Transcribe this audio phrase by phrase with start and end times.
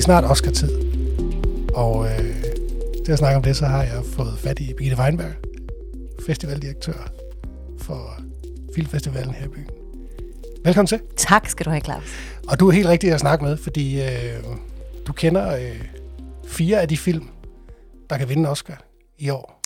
[0.00, 0.70] er snart Oscar-tid.
[1.74, 2.34] Og øh,
[3.04, 5.32] til at snakke om det, så har jeg fået fat i Birgitte Weinberg,
[6.26, 7.10] festivaldirektør
[7.78, 8.20] for
[8.74, 9.66] Filmfestivalen her i byen.
[10.64, 11.00] Velkommen til.
[11.16, 12.04] Tak skal du have, Claus.
[12.48, 14.08] Og du er helt rigtig at snakke med, fordi øh,
[15.06, 15.84] du kender øh,
[16.48, 17.28] fire af de film,
[18.10, 18.82] der kan vinde Oscar
[19.18, 19.60] i år.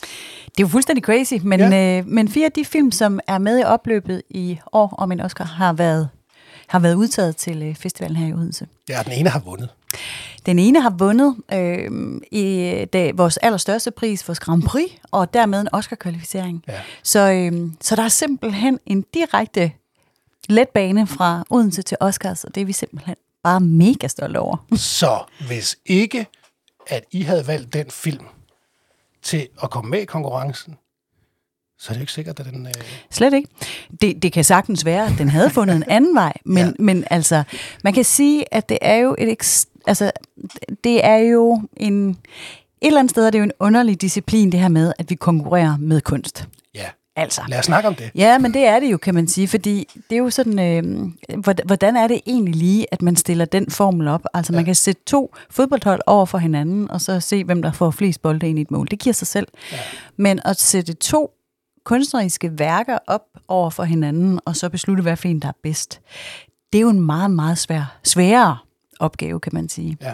[0.45, 1.99] Det er jo fuldstændig crazy, men, Ja.
[1.99, 5.21] øh, men fire af de film, som er med i opløbet i år om en
[5.21, 6.09] Oscar, har været,
[6.67, 8.67] har været udtaget til øh, festivalen her i Odense.
[8.89, 9.69] Ja, den ene har vundet.
[10.47, 11.91] Den ene har vundet øh,
[12.33, 12.45] i
[12.93, 16.65] det, vores allerstørste pris, vores Grand Prix, og dermed en Oscar-kvalificering.
[16.69, 16.81] Ja.
[17.03, 19.73] Så, øh, så der er simpelthen en direkte
[20.49, 24.57] letbane fra Odense til Oscars, og det er vi simpelthen bare mega stolte over.
[24.77, 26.27] Så hvis ikke,
[26.87, 28.25] at I havde valgt den film
[29.23, 30.77] til at komme med i konkurrencen,
[31.79, 32.67] så er det jo ikke sikkert, at den...
[32.67, 32.73] Øh,
[33.11, 33.49] Slet ikke.
[34.01, 36.73] Det, det kan sagtens være, at den havde fundet en anden vej, men, Ja.
[36.79, 37.43] men altså,
[37.85, 40.11] man kan sige, at det er jo et, eks- altså,
[40.85, 42.17] det er jo en, et
[42.83, 45.77] eller andet sted er det jo en underlig disciplin, det her med, at vi konkurrerer
[45.81, 46.49] med kunst.
[46.75, 47.41] ja, Altså.
[47.49, 48.11] lad os snakke om det.
[48.15, 51.13] Ja, men det er det jo, kan man sige, fordi det er jo sådan, øh,
[51.65, 54.21] hvordan- er det egentlig lige, at man stiller den formel op?
[54.35, 57.91] Altså man kan sætte to fodboldhold over for hinanden, og så se, hvem der får
[57.91, 58.87] flest bolde ind i et mål.
[58.91, 59.49] Det giver sig selv.
[59.73, 59.77] Ja.
[60.17, 61.31] Men at sætte to
[61.85, 66.01] kunstneriske værker op over for hinanden, og så beslutte, hvad for en, der er bedst,
[66.73, 68.57] det er jo en meget, meget svær, sværere
[69.01, 69.97] opgave, kan man sige.
[70.03, 70.13] Ja.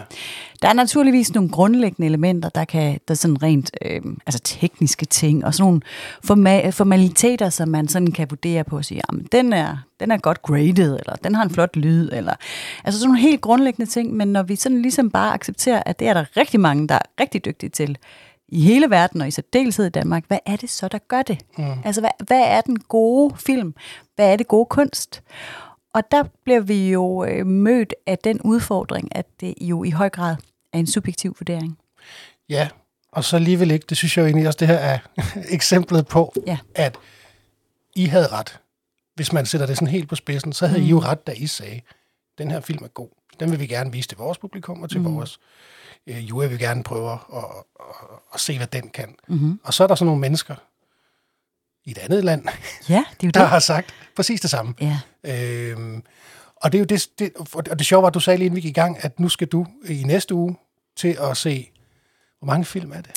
[0.61, 5.05] Der er naturligvis nogle grundlæggende elementer, der kan, der er sådan rent, øh, altså tekniske
[5.05, 5.81] ting, og sådan nogle
[6.25, 10.17] forma- formaliteter, som man sådan kan vurdere på og sige, jamen, den er, den er
[10.17, 12.33] godt graded, eller den har en flot lyd, eller
[12.83, 16.07] altså sådan nogle helt grundlæggende ting, men når vi sådan ligesom bare accepterer, at det
[16.07, 17.97] er der rigtig mange, der er rigtig dygtige til,
[18.51, 21.37] i hele verden, og i særdeleshed i Danmark, hvad er det så, der gør det?
[21.57, 21.65] Mm.
[21.83, 23.73] Altså, hvad, hvad er den gode film?
[24.15, 25.23] Hvad er det gode kunst?
[25.93, 30.09] Og der bliver vi jo øh, mødt af den udfordring, at det jo i høj
[30.09, 30.35] grad
[30.73, 31.77] er en subjektiv vurdering.
[32.49, 32.69] Ja,
[33.11, 33.85] og så alligevel ikke.
[33.89, 34.99] Det synes jeg jo egentlig også, det her er
[35.57, 36.57] eksemplet på, Ja.
[36.75, 36.97] at
[37.95, 38.59] I havde ret.
[39.15, 40.87] Hvis man sætter det sådan helt på spidsen, så havde mm.
[40.87, 41.81] I jo ret, da I sagde,
[42.37, 43.09] den her film er god.
[43.39, 45.15] Den vil vi gerne vise til vores publikum og til mm.
[45.15, 45.39] vores
[46.07, 47.43] øh, jury vil gerne prøve at, at,
[47.79, 47.85] at,
[48.33, 49.15] at se, hvad den kan.
[49.27, 49.59] Mm-hmm.
[49.63, 50.55] Og så er der så nogle mennesker
[51.85, 52.43] i et andet land,
[52.89, 53.49] Ja, det er jo der det.
[53.49, 54.73] har sagt præcis det samme.
[54.81, 54.99] Ja.
[55.25, 56.03] Øhm,
[56.55, 57.31] og det er jo det, det,
[57.69, 59.29] og det sjove var, at du sagde lige inden vi gik i gang, at nu
[59.29, 60.55] skal du i næste uge
[60.97, 61.67] til at se,
[62.39, 63.11] hvor mange film er det?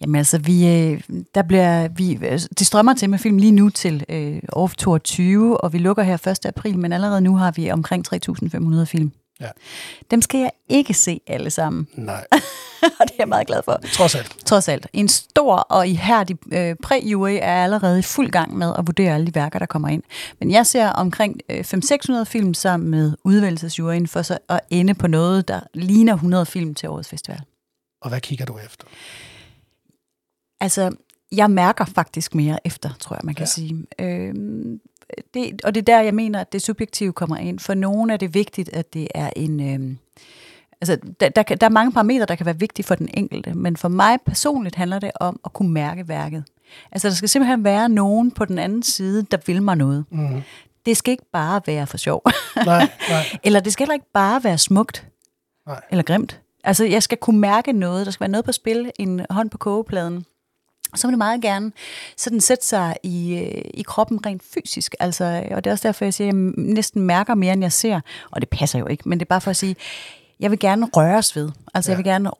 [0.00, 1.00] Jamen altså, vi, øh,
[1.34, 2.14] der bliver, vi,
[2.58, 6.28] det strømmer til med film lige nu til øh, år 22, og vi lukker her
[6.28, 6.46] 1.
[6.46, 9.12] april, men allerede nu har vi omkring 3.500 film.
[9.44, 9.50] Ja.
[10.10, 12.26] Dem skal jeg ikke se alle sammen, Nej,
[13.00, 13.80] og det er jeg meget glad for.
[13.92, 14.36] trods alt.
[14.46, 14.86] Trods alt.
[14.92, 19.26] En stor og ihærdig øh, præ-jury er allerede i fuld gang med at vurdere alle
[19.26, 20.02] de værker, der kommer ind.
[20.40, 25.06] Men jeg ser omkring øh, 500-600 film sammen med udvælgelsesjuryen for så at ende på
[25.06, 27.40] noget, der ligner 100 film til årets festival.
[28.02, 28.86] Og hvad kigger du efter?
[30.60, 30.90] Altså,
[31.32, 33.50] jeg mærker faktisk mere efter, tror jeg, man kan Ja.
[33.50, 33.86] sige.
[34.00, 34.80] Øhm,
[35.34, 37.58] det, og det er der, jeg mener, at det subjektive kommer ind.
[37.58, 39.74] For nogen er det vigtigt, at det er en...
[39.74, 39.98] Øhm,
[40.80, 43.76] altså, der, der, der er mange parametre, der kan være vigtige for den enkelte, men
[43.76, 46.44] for mig personligt handler det om at kunne mærke værket.
[46.92, 50.04] Altså, der skal simpelthen være nogen på den anden side, der vil mig noget.
[50.10, 50.42] Mm.
[50.86, 52.22] Det skal ikke bare være for sjov.
[52.56, 55.06] Nej, nej, Eller det skal heller ikke bare være smukt.
[55.66, 55.80] Nej.
[55.90, 56.40] Eller grimt.
[56.64, 58.06] Altså, jeg skal kunne mærke noget.
[58.06, 58.90] Der skal være noget på spil.
[58.98, 60.24] En hånd på kogepladen.
[60.94, 61.72] Så vil det meget gerne
[62.16, 64.94] sådan sætte sig i, øh, i kroppen rent fysisk.
[65.00, 67.72] Altså, og det er også derfor, jeg siger, at jeg næsten mærker mere, end jeg
[67.72, 68.00] ser.
[68.30, 69.76] Og det passer jo ikke, men det er bare for at sige,
[70.40, 71.50] jeg vil gerne røres ved.
[71.74, 71.92] Altså, ja.
[71.92, 72.30] jeg vil gerne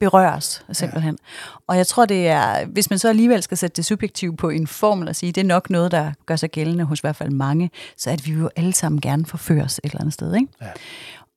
[0.00, 1.18] berøres, simpelthen.
[1.20, 1.60] Ja.
[1.66, 4.66] Og jeg tror, det er, hvis man så alligevel skal sætte det subjektive på en
[4.66, 7.30] formel og sige, det er nok noget, der gør sig gældende hos i hvert fald
[7.30, 10.48] mange, så at vi jo alle sammen gerne forføres et eller andet sted, ikke?
[10.60, 10.66] Ja.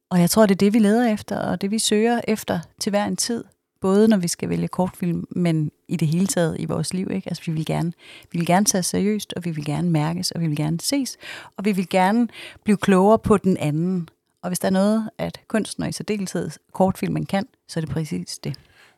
[0.09, 2.89] Og jeg tror, det er det, vi leder efter, og det vi søger efter til
[2.89, 3.43] hver en tid.
[3.81, 7.07] Både når vi skal vælge kortfilm, men i det hele taget i vores liv.
[7.11, 7.29] Ikke?
[7.29, 7.93] Altså, vi vil gerne,
[8.31, 11.17] vi vil gerne tage seriøst, og vi vil gerne mærkes, og vi vil gerne ses,
[11.57, 12.27] og vi vil gerne
[12.63, 14.09] blive klogere på den anden.
[14.43, 17.93] Og hvis der er noget, at kunsten og i særdeleshed kortfilmen kan, så er det
[17.93, 18.55] præcis det.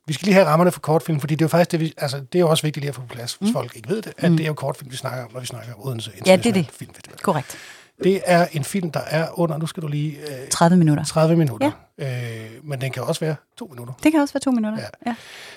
[0.07, 2.17] Vi skal lige have rammerne for kortfilm, fordi det er jo faktisk det, vi, altså,
[2.17, 3.53] det er jo også vigtigt lige at få på plads, hvis mm.
[3.53, 4.37] folk ikke ved det, at mm.
[4.37, 6.33] det er jo kortfilm, vi snakker om, når vi snakker om Odense Ja, det er
[6.33, 6.73] International det.
[6.73, 7.19] Filmfestival.
[7.19, 7.57] Korrekt.
[8.03, 11.03] Det er en film, der er under, nu skal du lige, øh, 30 minutter.
[11.03, 11.71] 30 minutter.
[11.99, 12.45] Ja.
[12.45, 13.93] Øh, men den kan også være to minutter.
[14.03, 14.79] Det kan også være to minutter.
[14.79, 14.87] Ja.
[15.05, 15.09] Ja.
[15.09, 15.15] Ja.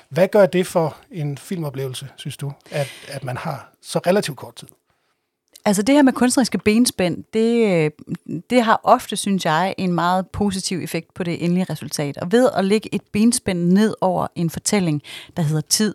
[0.08, 4.54] Hvad gør det for en filmoplevelse, synes du, at, at man har så relativt kort
[4.54, 4.68] tid?
[5.66, 7.92] Altså det her med kunstneriske benspænd, det,
[8.50, 12.16] det har ofte, synes jeg, en meget positiv effekt på det endelige resultat.
[12.16, 15.02] Og ved at lægge et benspænd ned over en fortælling,
[15.36, 15.94] der hedder tid,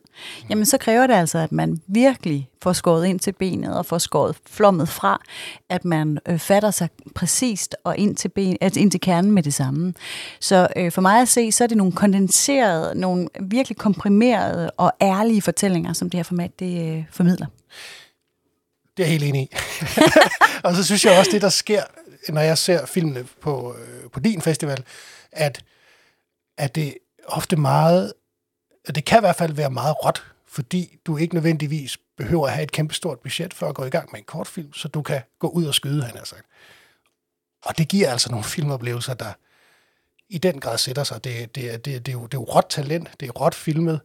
[0.49, 3.97] jamen så kræver det altså, at man virkelig får skåret ind til benet og får
[3.97, 5.21] skåret flommet fra,
[5.69, 9.43] at man øh, fatter sig præcist og ind til, ben, altså ind til kernen med
[9.43, 9.93] det samme.
[10.39, 14.91] Så øh, for mig at se, så er det nogle kondenserede, nogle virkelig komprimerede og
[15.01, 17.45] ærlige fortællinger, som det her format det øh, formidler.
[18.97, 19.55] Det er jeg helt enig i.
[20.65, 21.83] og så synes jeg også, det der sker,
[22.29, 24.83] når jeg ser filmene på, øh, på din festival,
[25.31, 25.63] at,
[26.57, 26.97] at det
[27.27, 28.13] ofte meget,
[28.85, 32.53] at det kan i hvert fald være meget råt, fordi du ikke nødvendigvis behøver at
[32.53, 35.21] have et kæmpestort budget for at gå i gang med en kortfilm, så du kan
[35.39, 36.45] gå ud og skyde, han har sagt.
[37.65, 39.33] Og det giver altså nogle filmoplevelser, der
[40.29, 41.23] i den grad sætter sig.
[41.23, 44.01] Det, det, det, det, er, jo, det er jo råt talent, det er råt filmet,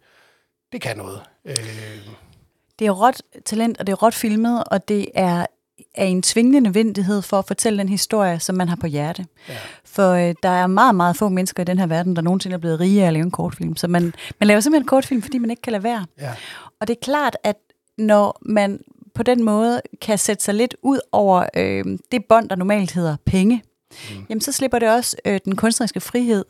[0.72, 1.22] det kan noget.
[1.44, 2.08] Øh,
[2.78, 5.46] det er råt talent, og det er råt filmet, og det er
[5.94, 9.26] er en tvingende nødvendighed for at fortælle den historie, som man har på hjerte.
[9.48, 9.54] Ja.
[9.84, 12.58] For øh, der er meget, meget få mennesker i den her verden, der nogensinde er
[12.58, 13.76] blevet rige af at lave en kortfilm.
[13.76, 16.06] Så man, man laver simpelthen en kortfilm, fordi man ikke kan lade være.
[16.20, 16.30] Ja.
[16.80, 17.56] Og det er klart, at
[17.98, 18.80] når man
[19.14, 23.16] på den måde kan sætte sig lidt ud over øh, det bånd, der normalt hedder
[23.26, 24.26] penge, mm.
[24.28, 26.44] jamen så slipper det også øh, den kunstneriske frihed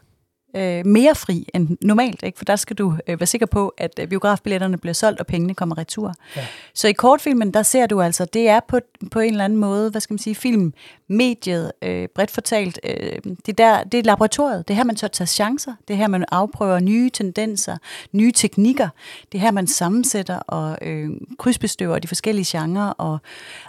[0.56, 2.38] øh, mere fri end normalt, ikke?
[2.38, 5.54] for der skal du øh, være sikker på, at øh, biografbilletterne bliver solgt, og pengene
[5.54, 6.14] kommer retur.
[6.36, 6.46] Ja.
[6.74, 9.90] Så i kortfilmen, der ser du altså, det er på, på en eller anden måde,
[9.90, 14.74] hvad skal man sige, filmmediet, øh, bredt fortalt, øh, det, der, det er laboratoriet, det
[14.74, 17.76] er her, man tør tage chancer, det er her, man afprøver nye tendenser,
[18.12, 18.88] nye teknikker,
[19.32, 23.18] det er her, man sammensætter og øh, krydsbestøver de forskellige genrer, og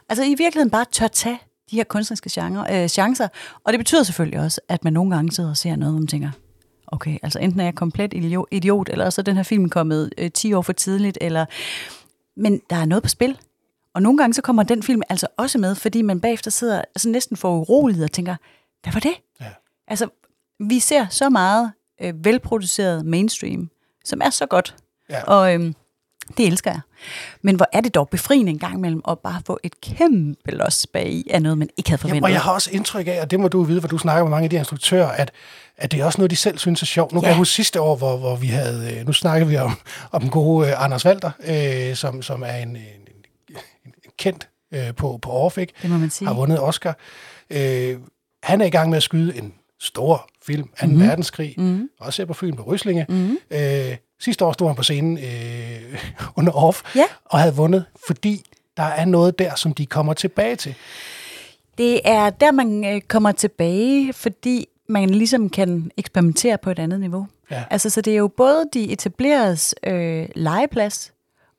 [0.09, 1.39] altså i virkeligheden bare tør tage
[1.71, 3.27] de her kunstneriske genre, øh, chancer,
[3.63, 6.07] og det betyder selvfølgelig også, at man nogle gange sidder og ser noget, hvor man
[6.07, 6.29] tænker,
[6.87, 8.13] okay, altså enten er jeg komplet
[8.51, 11.45] idiot, eller så er den her film kommet øh, 10 år for tidligt, eller...
[12.39, 13.37] Men der er noget på spil.
[13.93, 17.09] Og nogle gange så kommer den film altså også med, fordi man bagefter sidder altså
[17.09, 18.35] næsten for urolig og tænker,
[18.83, 19.13] hvad var det?
[19.41, 19.51] Ja.
[19.87, 20.07] Altså,
[20.59, 23.69] vi ser så meget øh, velproduceret mainstream,
[24.05, 24.75] som er så godt.
[25.09, 25.23] Ja.
[25.23, 25.75] Og øhm,
[26.37, 26.79] det elsker jeg.
[27.41, 30.87] Men hvor er det dog befriende en gang imellem at bare få et kæmpe los
[30.93, 32.21] bag af noget, man ikke havde forventet.
[32.21, 34.23] Ja, og jeg har også indtryk af, og det må du vide, for du snakker
[34.23, 35.31] med mange af de instruktører, at
[35.77, 37.11] at det er også noget, de selv synes er sjovt.
[37.11, 37.21] Nu ja.
[37.21, 39.71] kan jeg huske sidste år, hvor, hvor vi havde, øh, nu snakker vi om,
[40.11, 44.49] om den gode uh, Anders Walter, øh, som, som er en, en, en, en kendt
[44.73, 46.27] øh, på, på Orfik, det må man sige.
[46.27, 46.97] har vundet Oscar.
[47.49, 47.97] Øh,
[48.43, 50.85] han er i gang med at skyde en stor film, 2.
[50.85, 51.01] Mm-hmm.
[51.01, 51.89] verdenskrig, mm-hmm.
[51.99, 53.05] også her på Fyn på Ryslinge.
[53.09, 53.37] Mm-hmm.
[53.51, 55.99] Øh, sidste år stod han på scenen øh,
[56.37, 57.05] under Off, ja.
[57.25, 58.45] og havde vundet, fordi
[58.77, 60.75] der er noget der, som de kommer tilbage til.
[61.77, 66.99] Det er der, man øh, kommer tilbage, fordi man ligesom kan eksperimentere på et andet
[66.99, 67.27] niveau.
[67.51, 67.63] Ja.
[67.69, 71.13] Altså, så det er jo både de etableredes øh, legeplads,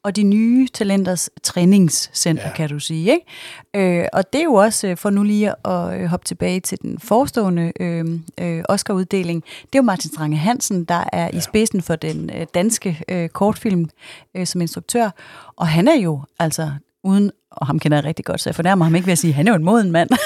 [0.08, 2.55] og de nye talenters træningscenter, ja.
[2.55, 3.12] kan du sige.
[3.12, 4.00] Ikke?
[4.00, 6.78] Øh, og det er jo også, øh, for nu lige at øh, hoppe tilbage til
[6.82, 8.05] den forestående øh,
[8.40, 11.37] øh, Oscar-uddeling, det er jo Martin Strange Hansen, der er ja.
[11.37, 13.90] i spidsen for den øh, danske øh, kortfilm
[14.37, 15.10] øh, som instruktør.
[15.56, 16.70] Og han er jo altså
[17.04, 19.31] uden, og ham kender jeg rigtig godt, så jeg fornærmer ham ikke ved at sige,
[19.31, 20.11] at han er jo en moden mand.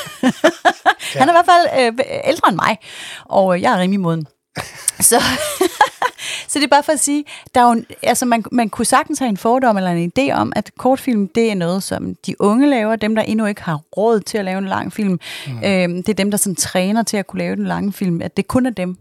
[1.14, 1.18] ja.
[1.18, 2.78] Han er i hvert fald øh, ældre end mig,
[3.24, 4.26] og øh, jeg er rimelig moden.
[5.10, 5.16] så,
[6.52, 9.18] så det er bare for at sige, der er jo, altså man, man kunne sagtens
[9.18, 12.70] have en fordom eller en idé om, at kortfilm, det er noget, som de unge
[12.70, 15.20] laver, dem, der endnu ikke har råd til at lave en lang film.
[15.46, 15.64] Mm.
[15.64, 18.36] Øhm, det er dem, der sådan træner til at kunne lave den lange film, at
[18.36, 18.88] det kun er dem.
[18.88, 18.96] Mm.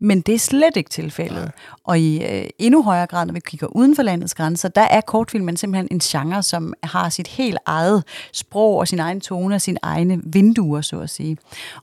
[0.00, 1.42] Men det er slet ikke tilfældet.
[1.42, 1.50] Nej.
[1.84, 5.00] Og i øh, endnu højere grad, når vi kigger uden for landets grænser, der er
[5.00, 9.60] kortfilmen simpelthen en genre, som har sit helt eget sprog og sin egen tone og
[9.60, 11.36] sine egne vinduer, så at sige.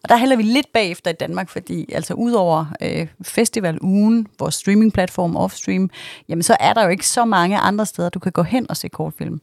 [0.04, 5.36] Og der hælder vi lidt bagefter i Danmark, fordi altså udover øh, festivalugen, vores streamingplatform
[5.36, 5.90] Offstream,
[6.30, 8.78] jamen så er der jo ikke så mange andre steder, du kan gå hen og
[8.78, 9.42] se kortfilm.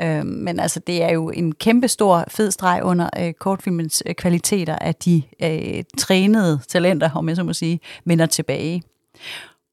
[0.00, 4.14] Øh, men altså, det er jo en kæmpe stor fed streg under øh, kortfilmens øh,
[4.14, 7.80] kvaliteter af de øh, trænede talenter, om jeg så må sige,
[8.10, 8.82] vender tilbage.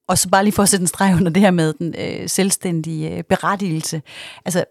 [0.08, 2.30] Og så bare lige for at sætte en streg under det her med den øh,
[2.30, 4.02] selvstændige øh, berettigelse.
[4.46, 4.66] Altså,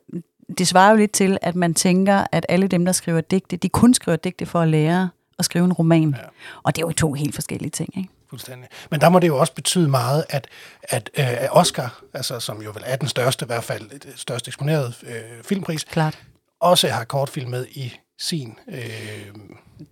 [0.59, 3.69] det svarer jo lidt til, at man tænker, at alle dem, der skriver digte, de
[3.69, 6.15] kun skriver digte for at lære at skrive en roman.
[6.19, 6.23] Ja.
[6.63, 8.09] Og det er jo to helt forskellige ting, ikke?
[8.31, 8.69] Fuldstændig.
[8.91, 10.49] Men der må det jo også betyde meget, at,
[10.83, 14.49] at øh, Oscar, altså, som jo vel er den største, i hvert fald det største
[14.49, 16.19] eksponerede øh, filmpris, Klart.
[16.61, 19.33] også har kortfilm med i sin øh,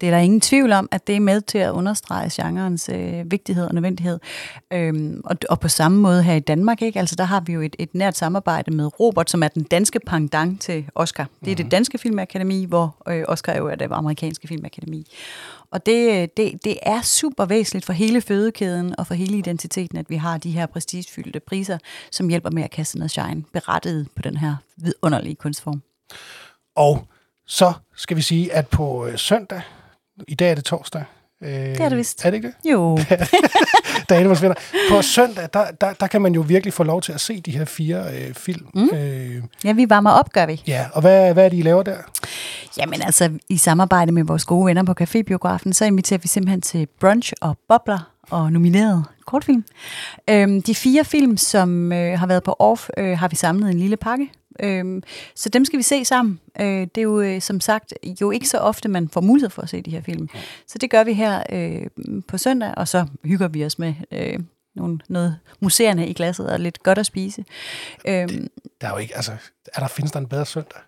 [0.00, 3.30] det er der ingen tvivl om, at det er med til at understrege genrens øh,
[3.30, 4.18] vigtighed og nødvendighed.
[4.72, 6.98] Øhm, og, og på samme måde her i Danmark, ikke?
[6.98, 10.00] Altså, der har vi jo et, et nært samarbejde med Robert, som er den danske
[10.06, 11.24] pendant til Oscar.
[11.40, 11.56] Det er mm.
[11.56, 11.70] det mhm.
[11.70, 15.06] danske filmakademi, hvor øh, Oscar jo er det amerikanske filmakademi.
[15.70, 20.10] Og det, det, det er super væsentligt for hele fødekæden og for hele identiteten, at
[20.10, 21.78] vi har de her prestigefyldte priser,
[22.10, 25.82] som hjælper med at kaste noget shine berettiget på den her vidunderlige kunstform.
[26.76, 27.06] Og
[27.46, 29.60] Så skal vi sige, at på øh, søndag,
[30.28, 31.04] i dag er det torsdag.
[31.42, 32.24] Øh, det er det vist.
[32.24, 32.70] Er det ikke det?
[32.70, 32.98] Jo.
[34.08, 34.54] Dagen forsvinder.
[34.90, 37.50] På søndag, der, der, der kan man jo virkelig få lov til at se de
[37.50, 38.66] her fire øh, film.
[38.74, 38.88] Mm.
[38.94, 40.62] Øh, ja, vi varmer op, gør vi.
[40.66, 41.96] ja, og hvad, hvad er det, I laver der?
[42.78, 46.88] Jamen altså, i samarbejde med vores gode venner på Cafébiografen, så inviterer vi simpelthen til
[47.00, 49.64] brunch og bobler og nomineret kortfilm.
[50.30, 53.78] Øhm, de fire film, som øh, har været på off, øh, har vi samlet en
[53.78, 54.30] lille pakke.
[54.60, 55.02] Øhm,
[55.34, 56.40] så dem skal vi se sammen.
[56.60, 59.62] Øh, det er jo øh, som sagt jo ikke så ofte, man får mulighed for
[59.62, 60.28] at se de her film.
[60.66, 61.86] Så det gør vi her øh,
[62.28, 64.38] på søndag, og så hygger vi os med øh,
[64.76, 67.44] nogle, noget museerne i glasset og lidt godt at spise.
[68.08, 68.48] Øhm,
[68.80, 69.32] Der er jo ikke, altså,
[69.74, 70.80] er der, findes der en bedre søndag?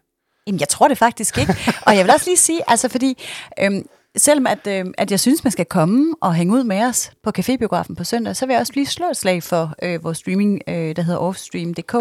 [0.46, 1.54] Jamen, jeg tror det faktisk ikke.
[1.86, 3.22] Og jeg vil også lige sige, altså fordi,
[3.60, 7.10] øhm, selvom at, øhm, at jeg synes, man skal komme og hænge ud med os
[7.22, 10.18] på Cafébiografen på søndag, så vil jeg også lige slå et slag for øh, vores
[10.18, 11.94] streaming, øh, der hedder offstream.dk,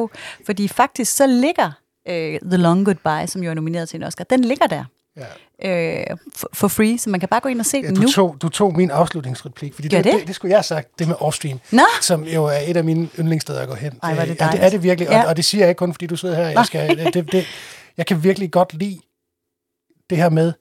[0.45, 1.71] fordi faktisk så ligger
[2.07, 4.83] øh, The Long Goodbye, som jo er nomineret til en Oscar, den ligger der
[5.61, 5.99] Ja.
[6.09, 8.01] øh, for, for free, så man kan bare gå ind og se Ja, den du,
[8.01, 8.07] nu.
[8.07, 10.13] tog, du tog min afslutningsreplik, fordi det, det?
[10.13, 12.83] det, det skulle jeg have sagt, det med Offstream, Nå, som jo er et af
[12.83, 13.99] mine yndlingssteder at gå hen.
[14.03, 15.21] Ej, er det Øh, og det er det virkelig, Ja.
[15.23, 16.47] og, og det siger jeg ikke kun, fordi du sidder her.
[16.47, 17.45] Jeg, skal, det, det,
[17.97, 18.99] jeg kan virkelig godt lide
[20.09, 20.53] det her med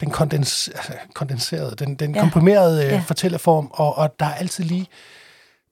[0.00, 2.20] den kondens, altså, kondenserede, den, den Ja.
[2.20, 3.02] komprimerede øh, Ja.
[3.06, 4.86] fortælleform, og, og der er altid lige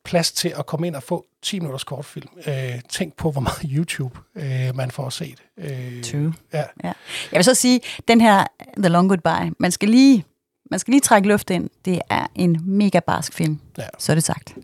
[0.05, 2.29] plads til at komme ind og få 10 minutters kortfilm.
[2.47, 5.39] Øh, tænk på, hvor meget YouTube øh, man får set.
[5.59, 6.35] Øh, True.
[6.53, 6.59] Ja.
[6.85, 6.93] Ja.
[7.33, 8.45] Jeg vil så sige, den her
[8.79, 10.25] The Long Goodbye, man skal lige,
[10.71, 11.71] man skal lige trække luft ind.
[11.85, 13.61] Det er en mega barsk film.
[13.79, 13.87] Ja.
[13.99, 14.55] Så er det sagt.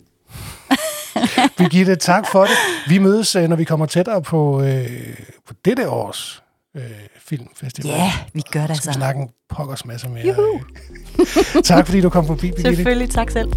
[1.57, 2.51] Birgitte, tak for det.
[2.89, 6.43] Vi mødes, øh, når vi kommer tættere på, øh, på dette års
[6.75, 6.83] øh,
[7.19, 7.91] filmfestival.
[7.91, 8.93] Ja, vi gør det vi altså.
[8.93, 10.27] snakke en pokkers masse mere.
[10.27, 10.61] Juhu.
[11.63, 12.75] tak fordi du kom forbi, Birgitte.
[12.75, 13.51] Selvfølgelig, tak selv.